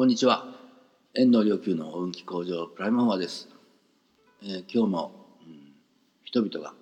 [0.00, 0.46] こんにちは。
[1.12, 3.50] 遠藤良久の運気向上プライムフォアです。
[4.42, 5.12] えー、今日も、
[5.46, 5.74] うん、
[6.24, 6.72] 人々が、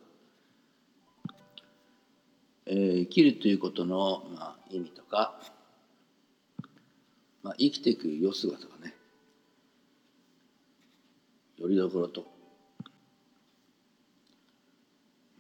[2.67, 5.37] えー、生きるということの、まあ、意味とか、
[7.43, 8.95] まあ、生きていく様子がとかね、
[11.57, 12.25] よりどころと、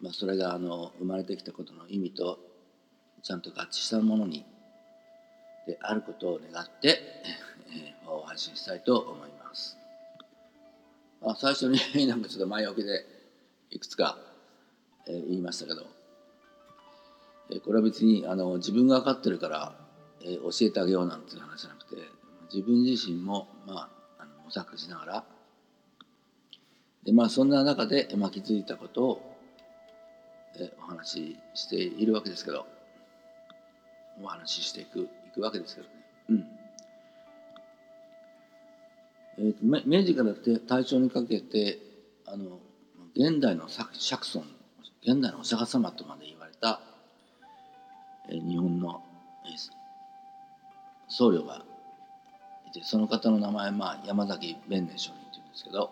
[0.00, 2.40] まあ、それがあの生まれてきたことの意味と
[3.22, 4.44] ちゃんと合致したものに
[5.68, 6.98] であることを願って、
[7.70, 9.76] えー、お配信したいと思います。
[11.22, 13.04] あ、最初に なんかちょっと前置きで
[13.70, 14.18] いくつか、
[15.06, 15.86] えー、言いましたけど、
[17.50, 19.74] えー、これは別にあの自分が分かってるから、
[20.22, 21.96] えー、教えてあげようなんていう話じゃなくて
[22.52, 25.24] 自分自身も、まあ、あの模索しながら
[27.04, 29.36] で、まあ、そんな中で、まあ、気づいたことを、
[30.56, 32.66] えー、お話ししているわけですけど
[34.22, 35.94] お話ししていくいくわけですけどね。
[36.30, 36.57] うん
[39.38, 40.34] えーと、明治から
[40.66, 41.78] 大正にかけて
[42.26, 42.58] あの
[43.14, 44.44] 現代の釈尊
[45.02, 46.80] 現代のお釈迦様とまで言われた、
[48.30, 49.02] えー、日本の、
[49.46, 49.52] えー、
[51.08, 51.64] 僧侶が
[52.68, 55.90] いてその方の名前、まあ、山崎弁念上人というんですけど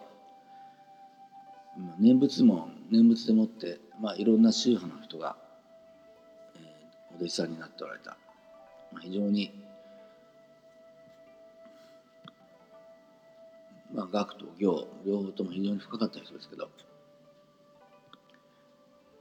[1.98, 5.36] 念仏門念仏でもって、まあ、いろんな宗派の人が、
[6.56, 8.16] えー、お弟子さんになっておられた。
[8.92, 9.52] まあ、非常に、
[14.06, 16.68] 学と行両方とも非常に深かった人ですけど、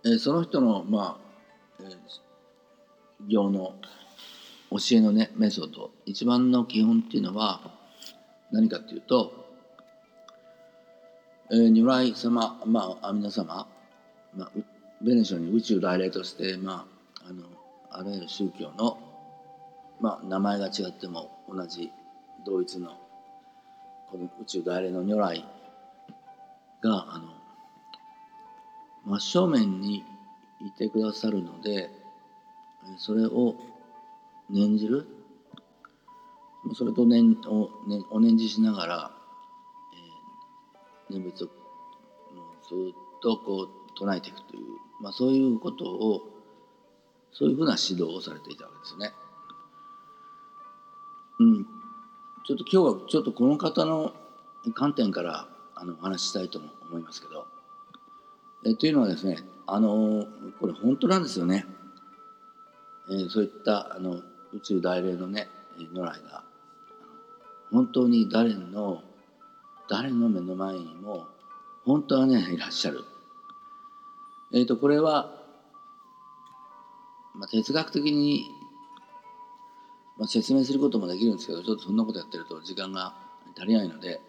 [0.05, 3.75] えー、その人の、まあえー、行の
[4.71, 7.61] 教えのねメソッド一番の基本っていうのは
[8.51, 9.45] 何かっていうと、
[11.51, 13.67] えー、如来様まあ阿弥陀様、
[14.35, 14.51] まあ、
[15.01, 16.87] ベネションに宇宙来霊として、ま
[17.23, 17.45] あ、あの
[17.89, 18.99] あらゆる宗教の
[19.99, 21.91] まあ、名前が違っても同じ
[22.45, 22.91] 同一の
[24.15, 25.43] この宇宙大霊の如来
[26.81, 27.33] があの
[29.05, 30.05] 真正面に
[30.61, 31.89] いてくださるので
[32.97, 33.55] それを
[34.49, 35.05] 念じる
[36.75, 39.11] それと念を、ね、お念じしながら、
[41.09, 44.61] えー、念仏をずっとこう唱えていくという、
[45.01, 46.21] まあ、そういうことを
[47.33, 49.11] そういうふうな指導をされていたわけですね。
[51.37, 51.74] うん、
[52.47, 54.13] ちょっと今日はちょっとこの方の
[54.75, 57.47] 観点からあのお話ししたいと思いますけど
[58.63, 60.27] えというのはですねあの
[60.59, 61.65] これ本当なんですよね、
[63.09, 64.21] えー、そういったあの
[64.53, 66.43] 宇宙大霊のね如来が
[67.71, 69.01] 本当に誰の
[69.89, 71.25] 誰の目の前にも
[71.83, 73.03] 本当はねいらっしゃる。
[74.53, 75.31] えーとこれは、
[77.33, 78.45] まあ、哲学的に
[80.17, 83.15] まあ、説明することもできるんですけどちょっとそんなことやってると時間が
[83.57, 84.21] 足りないので、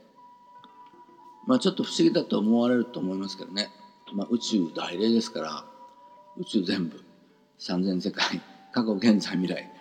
[1.46, 3.70] まあ、ちょっと不思議だと思われると思いますけどね、
[4.12, 5.64] まあ、宇宙大霊ですから
[6.36, 7.00] 宇宙全部
[7.58, 8.40] 三千世界
[8.72, 9.72] 過去現在未来、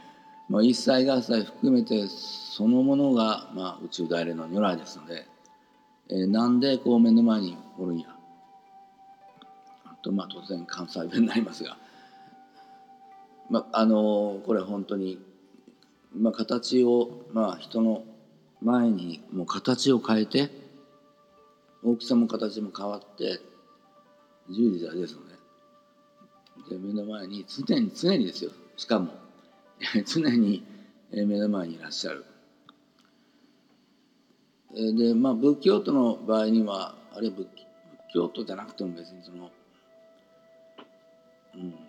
[0.48, 5.28] まあ、一切合切含めてそのものが、まあ、宇宙大霊の如来ですので、
[6.10, 8.16] えー、なんでこう目の前におるんや。
[10.06, 11.78] とまあ当然関西弁になりますが、
[13.50, 15.20] まあ、あのー、これ本当に
[16.18, 18.04] まあ、形を、まあ、人の
[18.62, 20.50] 前にもう形を変えて
[21.84, 23.40] 大きさも形も変わって
[24.48, 25.36] 自由自在ですよね。
[26.70, 29.14] で目の前に常に常にですよしかも
[30.06, 30.64] 常に
[31.12, 32.26] 目の前にいらっしゃる。
[34.74, 37.48] でまあ仏教徒の場合にはあるいは仏
[38.14, 39.52] 教徒じゃなくても別にその、
[41.56, 41.85] うん、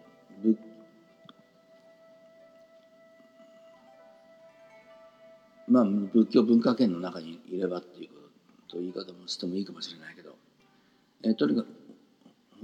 [5.69, 8.15] まあ仏教文化圏の中にいればっていうこ
[8.69, 10.37] とと言い方もしてもいいかもしれないけど、
[11.25, 11.69] えー、とにかく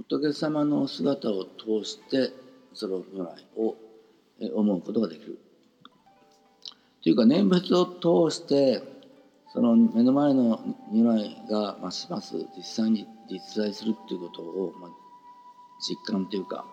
[0.09, 2.31] 仏様の姿を通して
[2.73, 3.75] その如来を
[4.55, 5.39] 思うことができる。
[7.03, 8.81] というか念仏を通して
[9.51, 10.59] その目の前の
[10.91, 14.91] 如来がますます実際に実在するっていうことを、まあ、
[15.79, 16.65] 実感というか、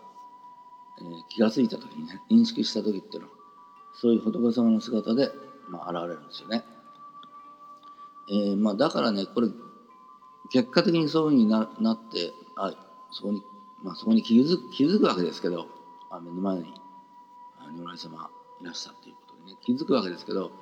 [1.00, 3.34] えー、気が付いた時にね認識した時っていうのは
[4.00, 5.30] そういう仏様の姿で
[5.70, 6.64] まあ、現れるんですよね。
[8.30, 9.48] えーまあ、だからねこれ
[10.50, 12.72] 結果的にそういうふうにななってあ
[13.10, 13.42] そこに、
[13.82, 15.66] まあ、そこに気づく気づくわけですけど
[16.10, 16.80] あ目の前に
[17.76, 18.30] 如来様
[18.60, 20.52] いらしたっていうことでね気づくわけですけど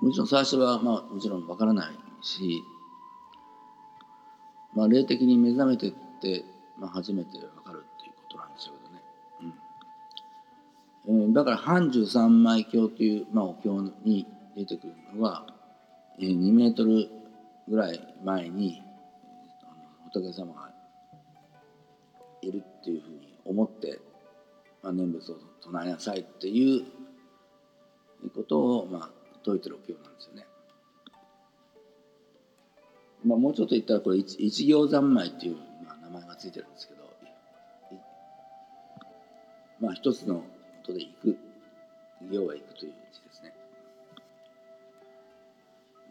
[0.00, 2.64] もちろん最初は、まあ、もちろんわからないし、
[4.74, 6.44] まあ、霊的に目覚めてって、
[6.78, 7.30] まあ、初めて
[11.32, 13.70] だから半十三枚経という、まあ、お経
[14.04, 15.46] に出てくるのは
[16.20, 17.08] 2メートル
[17.66, 18.82] ぐらい前に
[20.12, 20.70] 仏様が
[22.42, 23.98] いるっていうふうに思って、
[24.82, 29.10] まあ、念仏を唱えなさいっていうことを、まあ、
[29.44, 30.46] 説いてるお経なんですよね。
[33.24, 37.08] まあ、もうちょっと言ったらこれ一行三昧っていう、まあ、名前がついてるんですけど
[39.80, 40.42] まあ一つの
[40.88, 41.38] ことで行く
[42.30, 43.54] 行は行くという字ですね。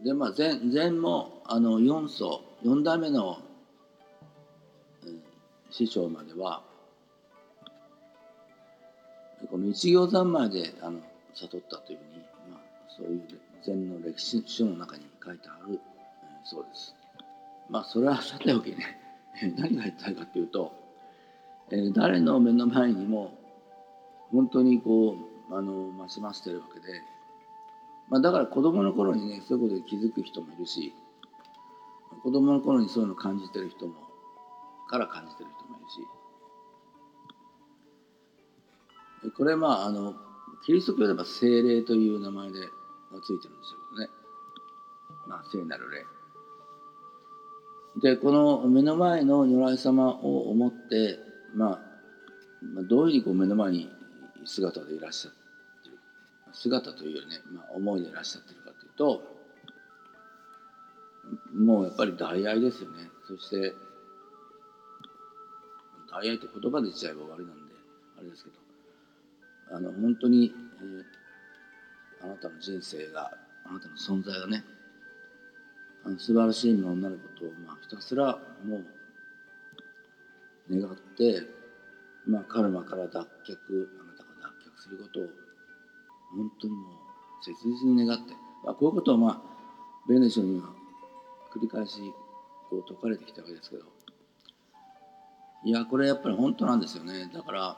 [0.04, 3.40] でまあ禅禅もあの4層4代目の、
[5.04, 5.20] えー、
[5.72, 6.62] 師匠までは
[9.50, 11.00] この一行三昧であの
[11.34, 13.22] 悟ったというふうに、まあ、そういう
[13.64, 15.80] 禅の歴史書の中に書いてある、えー、
[16.44, 16.96] そうです。
[17.70, 18.78] まあそれはさておきね
[19.58, 20.72] 何が言いたいかというと、
[21.72, 23.34] えー、誰の目の前にも
[24.32, 25.16] 本当にこ
[25.50, 27.02] うあの増し増してるわけで、
[28.10, 30.94] まあ、だから子供の頃にねそういうことで気づく人もいるし
[32.24, 33.96] 子供の頃にそういうのを感じてる人も
[34.90, 36.00] から感じてる人もいるし。
[39.36, 40.16] これまああの
[40.66, 42.60] キリスト教では精霊という名前で
[43.24, 44.10] ついてるんですけどね。
[45.28, 46.06] まあ聖なる霊。
[48.02, 51.20] でこの目の前の如来様を思って、
[51.56, 51.80] まあ、
[52.88, 53.90] どういうふうにこう目の前に
[54.48, 55.34] 姿でいらっしゃっ
[55.84, 55.98] てる。
[56.54, 59.38] 姿というよりね、まあ、思いでいらっしゃってるかというと
[61.54, 63.10] もうやっぱり大愛ですよね。
[63.28, 63.74] そして
[66.10, 67.74] 大愛って言葉で言っちゃえば終わりなんで
[68.18, 73.32] あれですけどあの本当に、えー、あなたの人生が
[73.66, 74.64] あなたの存在がね
[76.06, 78.86] あの素晴らしいものになることを、まあ、ひたすらもう
[80.70, 81.44] 願って、
[82.26, 84.07] まあ、カルマから脱却
[84.78, 85.24] することを
[86.36, 88.34] 本当にもう切実に願って、
[88.64, 89.42] まあ、こういうことを、まあ、
[90.08, 90.68] ベネションには
[91.54, 92.14] 繰り返し
[92.70, 93.84] こう説かれてきたわけですけど。
[95.64, 97.30] いやこれやっぱり本当なんですよね。
[97.34, 97.78] だから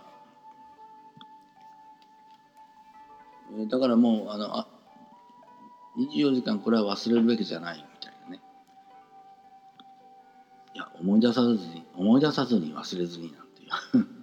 [3.68, 4.68] だからもうあのあ
[5.98, 8.42] 24時間これは忘れるべきじゃないみたいなね。
[10.76, 13.66] いや思い出さずに思い出さずに忘れずになんてい
[14.02, 14.08] う。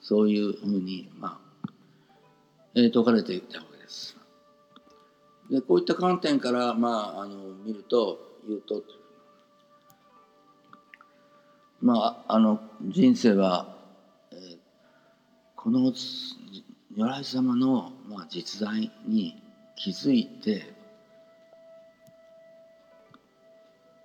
[0.00, 1.45] そういうふうにまあ、
[2.76, 4.16] えー、説かれていたわけです。
[5.50, 8.82] でこういった観点からまああの見ると言うと
[11.80, 13.76] まああの人生は、
[14.30, 14.58] えー、
[15.56, 19.42] この如来様の、まあ、実在に
[19.76, 20.76] 気づいて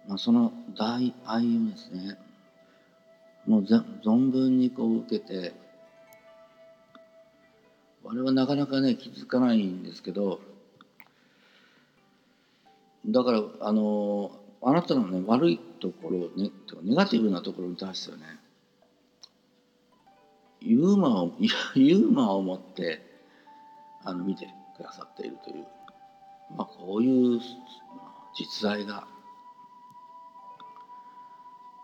[0.08, 2.18] まあ、その大愛をですね
[3.48, 5.54] もう存分にこう受けて
[8.04, 10.40] 我々はなかなかね気づかないんですけど
[13.06, 14.32] だからあの
[14.62, 16.52] あなたのね悪いところね
[16.84, 18.24] ネガティブなところに対してはね
[20.62, 21.32] ユーモアを
[21.76, 23.02] ユーモアを持って
[24.04, 25.66] あの見てくださっているという、
[26.56, 27.40] まあ、こういう
[28.38, 29.08] 実在が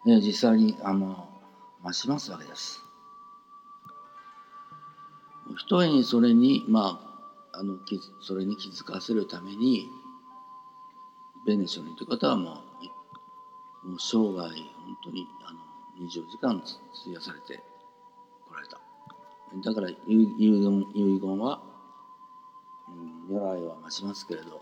[0.07, 1.27] ね、実際にあの
[1.83, 2.81] 増しますわけです。
[5.55, 7.01] ひとえにそれにま
[7.53, 7.77] ああの
[8.21, 9.89] それに気づかせるために
[11.45, 12.61] ベネションという方はも
[13.83, 15.59] うもう生涯本当にあの
[16.07, 16.61] 24時間
[17.03, 17.63] 費やされて
[18.47, 18.79] こられた。
[19.63, 21.61] だから遺言遺言は、
[22.89, 24.61] うん、如来は増しますけれど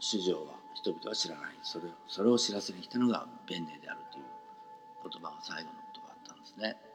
[0.00, 4.24] 主情は人々は知らないそれそれを知らせに来たのが弁寧であるという
[5.04, 6.89] 言葉が最後の言葉だったんですね。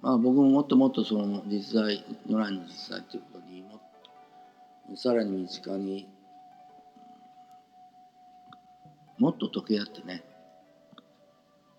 [0.00, 6.08] まあ僕ももっともっとその実在如来の実在ということにもさらに身近に
[9.18, 10.22] もっと溶け合ってね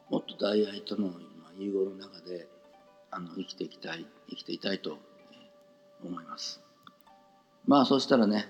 [0.09, 1.11] もっと大愛との
[1.57, 2.47] 融合の中で
[3.11, 4.97] あの生きていきたい生きていたいと
[6.03, 6.61] 思います。
[7.65, 8.47] まあそしたらね、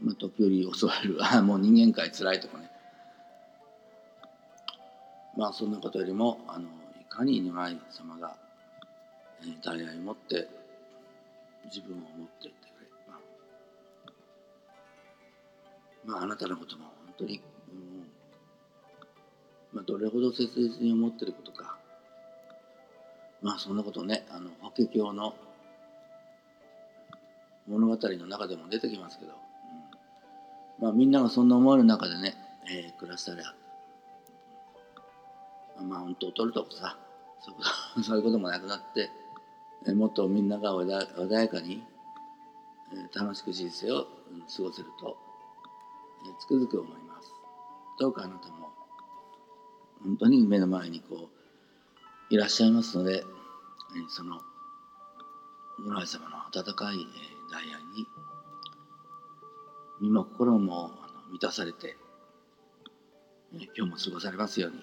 [0.00, 2.70] まあ、時折襲われるあもう人間界つらいとかね
[5.36, 6.66] まあそんなことよりもあの
[7.00, 8.36] いかに如来様が、
[9.62, 10.48] 大愛持って
[11.64, 13.20] 自分を持っていてくれ、まあ、
[16.04, 18.06] まああなたのことも本当に、うん
[19.72, 21.78] まあ、どれほど切実に思ってることか。
[23.40, 25.34] まあそんなことねあの法華経の
[27.66, 29.32] 物語の中でも出てきますけど、
[30.78, 32.34] うん、まあみんながそんな思える中でね、
[32.68, 33.54] えー、暮らしたら
[35.82, 36.96] マウントを取るとかさ
[38.02, 39.10] そういうこともなくなって
[39.94, 41.82] もっとみんなが穏やかに
[43.14, 44.06] 楽しく人生を
[44.56, 45.16] 過ごせると
[46.38, 47.32] つくづく思います。
[47.98, 48.70] どうかあなたも
[50.02, 51.28] 本当に目の前にこ
[52.30, 53.24] ういらっしゃいますので
[54.08, 54.40] その
[55.78, 56.96] 如来様の温かい
[57.50, 58.06] ダイヤに
[60.00, 60.92] 身も心も
[61.30, 61.96] 満たされて
[63.52, 64.78] 今日も過ごされますように